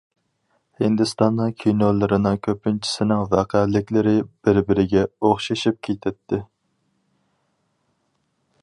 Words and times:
ھىندىستاننىڭ 0.83 1.51
كىنولىرىنىڭ 1.63 2.39
كۆپىنچىسىنىڭ 2.47 3.21
ۋەقەلىكلىرى 3.35 4.15
بىر-بىرىگە 4.49 5.05
ئوخشىشىپ 5.29 5.81
كېتەتتى. 5.91 6.43